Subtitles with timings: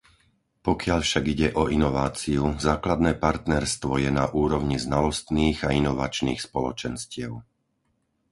[0.67, 7.31] Pokiaľ však ide o inováciu, základné partnerstvo je na úrovni znalostných a inovačných spoločenstiev.